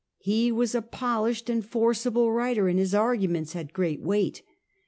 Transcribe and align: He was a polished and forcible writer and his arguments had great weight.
He 0.17 0.51
was 0.51 0.73
a 0.73 0.81
polished 0.81 1.47
and 1.47 1.63
forcible 1.63 2.31
writer 2.33 2.67
and 2.67 2.79
his 2.79 2.95
arguments 2.95 3.53
had 3.53 3.71
great 3.71 4.01
weight. 4.01 4.41